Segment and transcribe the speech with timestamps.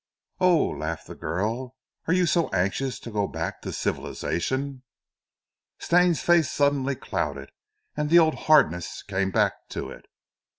[0.39, 1.75] "Oh!" laughed the girl,
[2.07, 4.81] "are you so anxious to go back to civilization?"
[5.77, 7.51] Stane's face suddenly clouded,
[7.95, 10.07] and the old hardness came back to it.